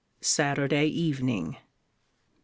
SATURDAY 0.21 0.87
EVENING. 0.87 1.51
Mr. 1.57 1.59